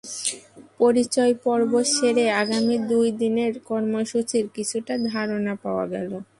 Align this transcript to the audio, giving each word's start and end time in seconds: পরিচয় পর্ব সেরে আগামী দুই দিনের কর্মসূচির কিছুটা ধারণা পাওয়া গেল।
পরিচয় 0.79 1.33
পর্ব 1.45 1.71
সেরে 1.93 2.25
আগামী 2.41 2.75
দুই 2.91 3.07
দিনের 3.21 3.53
কর্মসূচির 3.69 4.45
কিছুটা 4.55 4.93
ধারণা 5.09 5.53
পাওয়া 5.63 5.85
গেল। 5.93 6.11